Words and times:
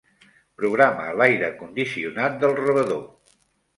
Programa 0.61 1.05
l'aire 1.19 1.51
condicionat 1.59 2.43
del 2.45 2.59
rebedor. 2.65 3.05